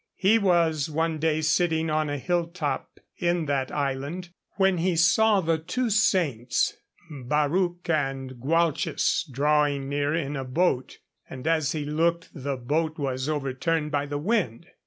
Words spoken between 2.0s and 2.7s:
a hill